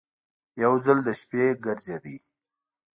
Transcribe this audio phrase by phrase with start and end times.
[0.63, 2.15] یو ځل د شپې ګرځېده.